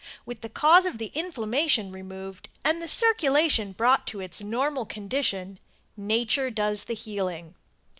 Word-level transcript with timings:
With 0.25 0.41
the 0.41 0.49
cause 0.49 0.87
of 0.87 0.97
the 0.97 1.11
inflammation 1.13 1.91
removed 1.91 2.49
and 2.65 2.81
the 2.81 2.87
circulation 2.87 3.71
brought 3.73 4.07
to 4.07 4.19
its 4.19 4.41
normal 4.41 4.83
condition 4.83 5.59
nature 5.95 6.49
does 6.49 6.85
the 6.85 6.95
healing. 6.95 7.53